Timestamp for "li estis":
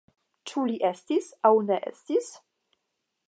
0.69-1.27